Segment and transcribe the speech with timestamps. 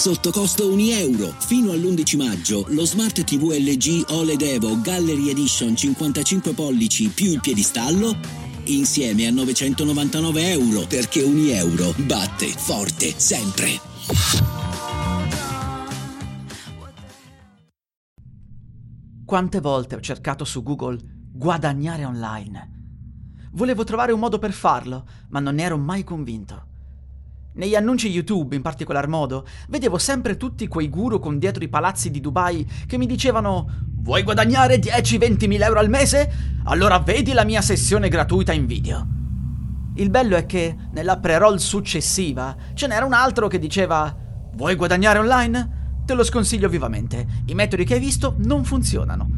[0.00, 1.34] sotto costo 1 euro.
[1.40, 7.40] Fino all'11 maggio lo Smart TV LG OLED Evo Gallery Edition 55 pollici più il
[7.40, 8.16] piedistallo
[8.64, 13.78] insieme a 999 euro perché 1 euro batte forte sempre.
[19.26, 20.98] Quante volte ho cercato su Google
[21.30, 22.70] guadagnare online?
[23.52, 26.68] Volevo trovare un modo per farlo, ma non ne ero mai convinto.
[27.52, 32.08] Negli annunci YouTube, in particolar modo, vedevo sempre tutti quei guru con dietro i palazzi
[32.10, 36.32] di Dubai che mi dicevano Vuoi guadagnare 10-20 mila euro al mese?
[36.64, 39.06] Allora vedi la mia sessione gratuita in video.
[39.96, 44.16] Il bello è che nella pre-roll successiva ce n'era un altro che diceva
[44.54, 46.02] Vuoi guadagnare online?
[46.04, 49.28] Te lo sconsiglio vivamente, i metodi che hai visto non funzionano.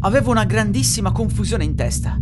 [0.00, 2.20] Avevo una grandissima confusione in testa.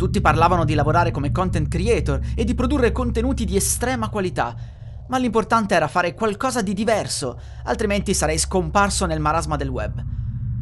[0.00, 4.56] Tutti parlavano di lavorare come content creator e di produrre contenuti di estrema qualità,
[5.08, 10.02] ma l'importante era fare qualcosa di diverso, altrimenti sarei scomparso nel marasma del web.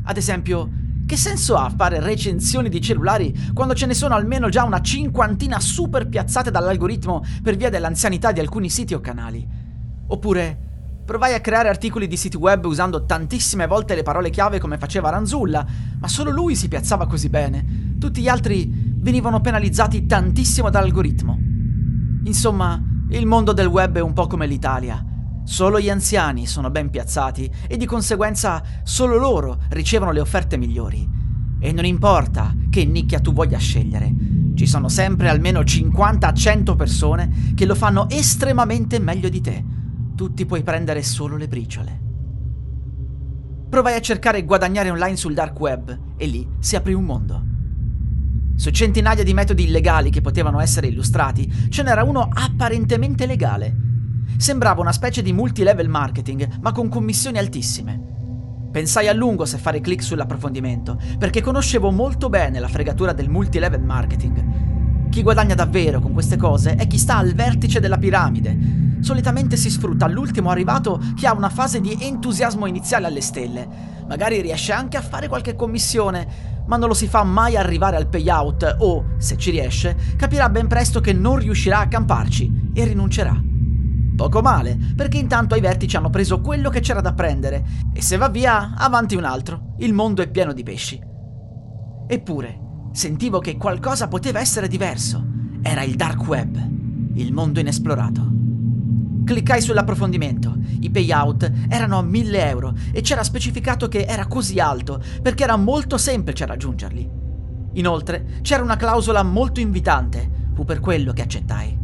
[0.06, 0.68] Ad esempio,
[1.06, 5.60] che senso ha fare recensioni di cellulari quando ce ne sono almeno già una cinquantina
[5.60, 9.46] super piazzate dall'algoritmo per via dell'anzianità di alcuni siti o canali?
[10.08, 10.66] Oppure,
[11.04, 15.10] provai a creare articoli di siti web usando tantissime volte le parole chiave come faceva
[15.10, 15.64] Ranzulla,
[16.00, 17.94] ma solo lui si piazzava così bene.
[18.00, 21.38] Tutti gli altri venivano penalizzati tantissimo dall'algoritmo.
[22.24, 25.02] Insomma, il mondo del web è un po' come l'Italia.
[25.44, 31.08] Solo gli anziani sono ben piazzati e di conseguenza solo loro ricevono le offerte migliori.
[31.60, 34.14] E non importa che nicchia tu voglia scegliere,
[34.54, 39.64] ci sono sempre almeno 50-100 persone che lo fanno estremamente meglio di te.
[40.14, 42.00] Tu ti puoi prendere solo le briciole.
[43.70, 47.47] Provai a cercare guadagnare online sul dark web e lì si aprì un mondo.
[48.58, 53.72] Su centinaia di metodi illegali che potevano essere illustrati, ce n'era uno apparentemente legale.
[54.36, 58.02] Sembrava una specie di multilevel marketing, ma con commissioni altissime.
[58.72, 63.84] Pensai a lungo se fare clic sull'approfondimento, perché conoscevo molto bene la fregatura del multilevel
[63.84, 65.08] marketing.
[65.08, 68.58] Chi guadagna davvero con queste cose è chi sta al vertice della piramide.
[69.00, 73.68] Solitamente si sfrutta l'ultimo arrivato che ha una fase di entusiasmo iniziale alle stelle.
[74.06, 78.08] Magari riesce anche a fare qualche commissione, ma non lo si fa mai arrivare al
[78.08, 83.42] payout o, se ci riesce, capirà ben presto che non riuscirà a camparci e rinuncerà.
[84.16, 88.16] Poco male, perché intanto ai vertici hanno preso quello che c'era da prendere e se
[88.16, 89.74] va via, avanti un altro.
[89.78, 91.00] Il mondo è pieno di pesci.
[92.06, 92.58] Eppure,
[92.92, 95.24] sentivo che qualcosa poteva essere diverso.
[95.62, 96.56] Era il dark web,
[97.14, 98.37] il mondo inesplorato.
[99.28, 100.56] Cliccai sull'approfondimento.
[100.80, 105.56] I payout erano a 1000 euro e c'era specificato che era così alto perché era
[105.56, 107.10] molto semplice raggiungerli.
[107.74, 111.78] Inoltre c'era una clausola molto invitante, fu per quello che accettai.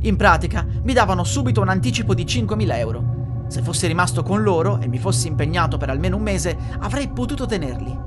[0.00, 3.44] In pratica mi davano subito un anticipo di 5.000 euro.
[3.48, 7.46] Se fossi rimasto con loro e mi fossi impegnato per almeno un mese, avrei potuto
[7.46, 7.98] tenerli.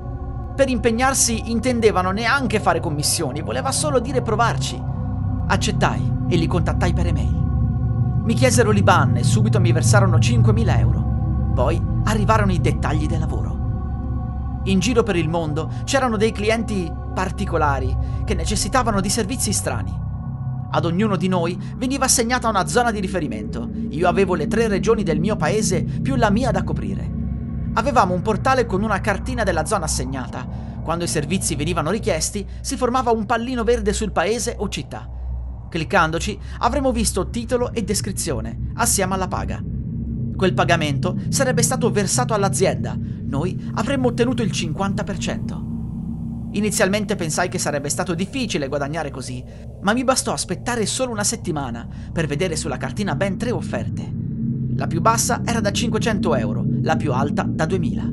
[0.54, 4.80] Per impegnarsi intendevano neanche fare commissioni, voleva solo dire provarci.
[5.48, 7.43] Accettai e li contattai per email.
[8.24, 11.52] Mi chiesero l'IBAN e subito mi versarono 5.000 euro.
[11.54, 14.62] Poi arrivarono i dettagli del lavoro.
[14.64, 19.94] In giro per il mondo c'erano dei clienti particolari che necessitavano di servizi strani.
[20.70, 23.68] Ad ognuno di noi veniva assegnata una zona di riferimento.
[23.90, 27.12] Io avevo le tre regioni del mio paese più la mia da coprire.
[27.74, 30.48] Avevamo un portale con una cartina della zona assegnata.
[30.82, 35.13] Quando i servizi venivano richiesti, si formava un pallino verde sul paese o città.
[35.74, 39.60] Cliccandoci avremmo visto titolo e descrizione, assieme alla paga.
[40.36, 46.52] Quel pagamento sarebbe stato versato all'azienda, noi avremmo ottenuto il 50%.
[46.52, 49.42] Inizialmente pensai che sarebbe stato difficile guadagnare così,
[49.82, 54.12] ma mi bastò aspettare solo una settimana per vedere sulla cartina ben tre offerte.
[54.76, 58.12] La più bassa era da 500 euro, la più alta da 2000.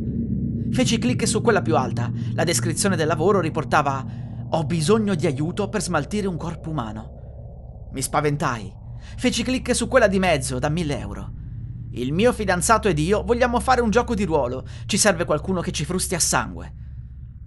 [0.71, 2.11] Feci clic su quella più alta.
[2.33, 4.03] La descrizione del lavoro riportava
[4.49, 7.19] Ho bisogno di aiuto per smaltire un corpo umano.
[7.93, 8.73] Mi spaventai.
[9.17, 11.33] Feci clic su quella di mezzo, da 1000 euro.
[11.91, 14.65] Il mio fidanzato ed io vogliamo fare un gioco di ruolo.
[14.85, 16.73] Ci serve qualcuno che ci frusti a sangue.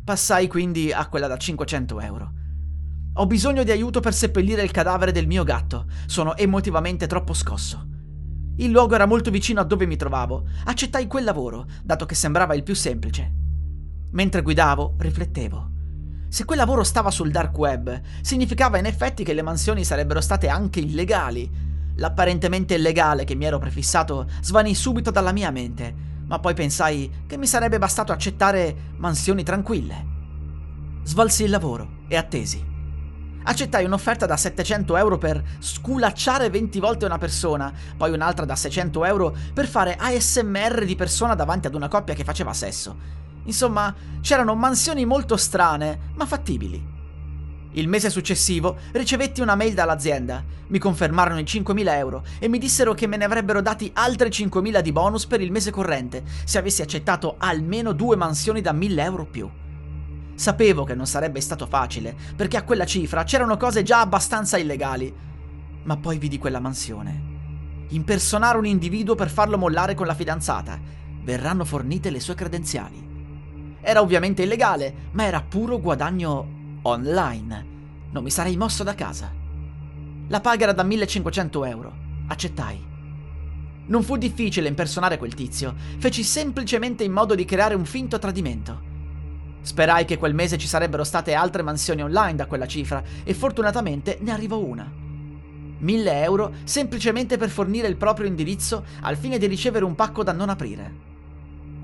[0.05, 2.33] Passai quindi a quella da 500 euro.
[3.15, 5.87] Ho bisogno di aiuto per seppellire il cadavere del mio gatto.
[6.07, 7.89] Sono emotivamente troppo scosso.
[8.57, 10.47] Il luogo era molto vicino a dove mi trovavo.
[10.65, 13.33] Accettai quel lavoro, dato che sembrava il più semplice.
[14.11, 15.74] Mentre guidavo, riflettevo.
[16.35, 20.49] Se quel lavoro stava sul dark web, significava in effetti che le mansioni sarebbero state
[20.49, 21.49] anche illegali.
[21.95, 25.95] L'apparentemente illegale che mi ero prefissato svanì subito dalla mia mente,
[26.27, 30.07] ma poi pensai che mi sarebbe bastato accettare mansioni tranquille.
[31.05, 32.67] Svolsi il lavoro e attesi.
[33.45, 39.05] Accettai un'offerta da 700 euro per sculacciare 20 volte una persona, poi un'altra da 600
[39.05, 43.24] euro per fare ASMR di persona davanti ad una coppia che faceva sesso.
[43.45, 46.93] Insomma, c'erano mansioni molto strane, ma fattibili.
[47.77, 52.95] Il mese successivo ricevetti una mail dall'azienda, mi confermarono i 5.000 euro e mi dissero
[52.95, 56.83] che me ne avrebbero dati altri 5.000 di bonus per il mese corrente se avessi
[56.83, 59.51] accettato almeno due mansioni da 1.000 euro più.
[60.37, 65.13] Sapevo che non sarebbe stato facile, perché a quella cifra c'erano cose già abbastanza illegali.
[65.83, 67.33] Ma poi vidi quella mansione.
[67.89, 70.81] Impersonare un individuo per farlo mollare con la fidanzata.
[71.23, 73.14] Verranno fornite le sue credenziali.
[73.87, 77.67] Era ovviamente illegale, ma era puro guadagno online.
[78.13, 79.31] Non mi sarei mosso da casa.
[80.29, 81.93] La paga era da 1500 euro.
[82.29, 82.93] Accettai.
[83.87, 88.93] Non fu difficile impersonare quel tizio, feci semplicemente in modo di creare un finto tradimento.
[89.61, 94.17] Sperai che quel mese ci sarebbero state altre mansioni online da quella cifra e fortunatamente
[94.23, 94.91] ne arrivò una.
[95.77, 100.33] 1000 euro semplicemente per fornire il proprio indirizzo al fine di ricevere un pacco da
[100.33, 101.13] non aprire.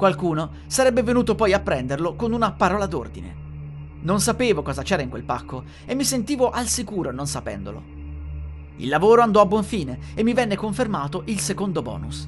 [0.00, 3.35] Qualcuno sarebbe venuto poi a prenderlo con una parola d'ordine.
[4.00, 7.82] Non sapevo cosa c'era in quel pacco e mi sentivo al sicuro non sapendolo.
[8.76, 12.26] Il lavoro andò a buon fine e mi venne confermato il secondo bonus.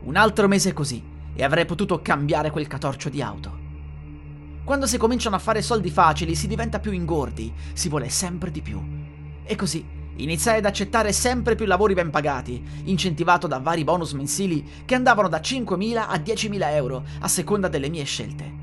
[0.00, 1.00] Un altro mese così
[1.32, 3.56] e avrei potuto cambiare quel catorcio di auto.
[4.64, 8.62] Quando si cominciano a fare soldi facili si diventa più ingordi, si vuole sempre di
[8.62, 8.82] più.
[9.44, 14.64] E così iniziai ad accettare sempre più lavori ben pagati, incentivato da vari bonus mensili
[14.84, 18.62] che andavano da 5.000 a 10.000 euro a seconda delle mie scelte.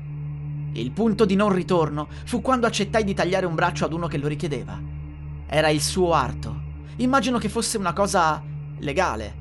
[0.72, 4.16] Il punto di non ritorno fu quando accettai di tagliare un braccio ad uno che
[4.16, 4.80] lo richiedeva.
[5.46, 6.70] Era il suo arto.
[6.96, 8.42] Immagino che fosse una cosa
[8.78, 9.40] legale.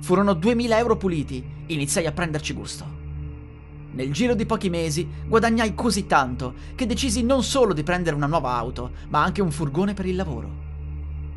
[0.00, 3.00] Furono 2.000 euro puliti, iniziai a prenderci gusto.
[3.92, 8.26] Nel giro di pochi mesi guadagnai così tanto che decisi non solo di prendere una
[8.26, 10.61] nuova auto, ma anche un furgone per il lavoro.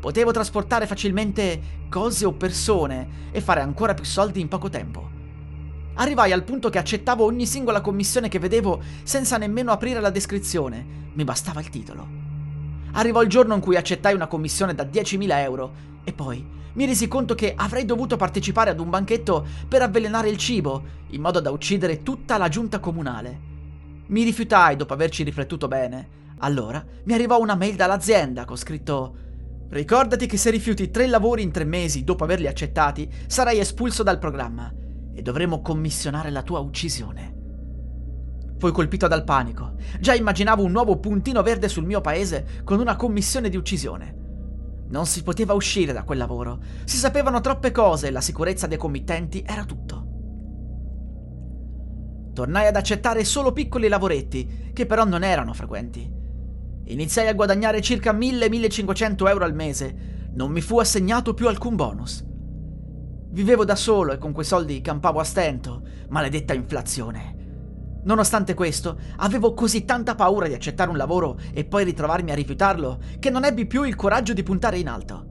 [0.06, 5.10] Potevo trasportare facilmente cose o persone e fare ancora più soldi in poco tempo.
[5.94, 11.10] Arrivai al punto che accettavo ogni singola commissione che vedevo senza nemmeno aprire la descrizione,
[11.12, 12.06] mi bastava il titolo.
[12.92, 15.72] Arrivò il giorno in cui accettai una commissione da 10.000 euro
[16.04, 20.36] e poi mi resi conto che avrei dovuto partecipare ad un banchetto per avvelenare il
[20.36, 23.40] cibo, in modo da uccidere tutta la giunta comunale.
[24.06, 26.14] Mi rifiutai dopo averci riflettuto bene.
[26.38, 29.24] Allora mi arrivò una mail dall'azienda con scritto
[29.68, 34.18] Ricordati che se rifiuti tre lavori in tre mesi dopo averli accettati, sarai espulso dal
[34.18, 34.72] programma
[35.12, 37.34] e dovremo commissionare la tua uccisione.
[38.58, 39.74] Fui colpito dal panico.
[40.00, 44.14] Già immaginavo un nuovo puntino verde sul mio paese con una commissione di uccisione.
[44.88, 46.60] Non si poteva uscire da quel lavoro.
[46.84, 50.04] Si sapevano troppe cose e la sicurezza dei committenti era tutto.
[52.32, 56.15] Tornai ad accettare solo piccoli lavoretti, che però non erano frequenti.
[56.88, 60.28] Iniziai a guadagnare circa 1000-1500 euro al mese.
[60.34, 62.24] Non mi fu assegnato più alcun bonus.
[63.30, 65.82] Vivevo da solo e con quei soldi campavo a stento.
[66.10, 67.34] Maledetta inflazione.
[68.04, 73.00] Nonostante questo, avevo così tanta paura di accettare un lavoro e poi ritrovarmi a rifiutarlo
[73.18, 75.26] che non ebbi più il coraggio di puntare in alto.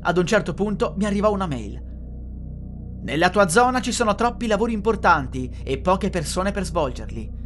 [0.00, 1.80] Ad un certo punto mi arrivò una mail.
[3.02, 7.39] Nella tua zona ci sono troppi lavori importanti e poche persone per svolgerli.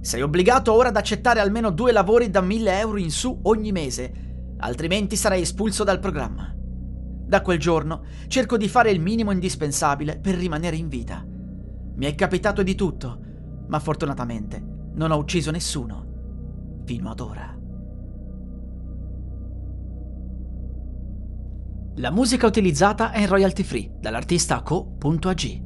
[0.00, 4.54] Sei obbligato ora ad accettare almeno due lavori da 1000 euro in su ogni mese,
[4.58, 6.54] altrimenti sarai espulso dal programma.
[6.54, 11.24] Da quel giorno cerco di fare il minimo indispensabile per rimanere in vita.
[11.24, 13.20] Mi è capitato di tutto,
[13.66, 14.62] ma fortunatamente
[14.94, 17.58] non ho ucciso nessuno fino ad ora.
[21.96, 25.65] La musica utilizzata è in royalty free dall'artista co.ag.